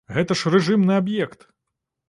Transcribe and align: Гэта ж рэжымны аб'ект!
Гэта 0.15 0.37
ж 0.39 0.53
рэжымны 0.55 0.97
аб'ект! 1.03 1.47